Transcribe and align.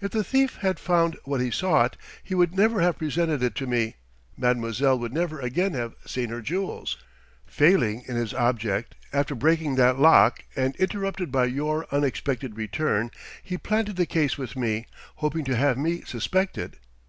"If 0.00 0.12
the 0.12 0.22
thief 0.22 0.58
had 0.58 0.78
found 0.78 1.16
what 1.24 1.40
he 1.40 1.50
sought, 1.50 1.96
he 2.22 2.36
would 2.36 2.54
never 2.56 2.82
have 2.82 2.98
presented 2.98 3.42
it 3.42 3.56
to 3.56 3.66
me, 3.66 3.96
mademoiselle 4.36 4.96
would 5.00 5.12
never 5.12 5.40
again 5.40 5.72
have 5.74 5.96
seen 6.06 6.28
her 6.28 6.40
jewels. 6.40 6.96
Failing 7.46 8.04
in 8.06 8.14
his 8.14 8.32
object, 8.32 8.94
after 9.12 9.34
breaking 9.34 9.74
that 9.74 9.98
lock, 9.98 10.44
and 10.54 10.76
interrupted 10.76 11.32
by 11.32 11.46
your 11.46 11.84
unexpected 11.90 12.56
return, 12.56 13.10
he 13.42 13.58
planted 13.58 13.96
the 13.96 14.06
case 14.06 14.38
with 14.38 14.54
me, 14.54 14.86
hoping 15.16 15.44
to 15.46 15.56
have 15.56 15.76
me 15.76 16.02
suspected. 16.02 16.76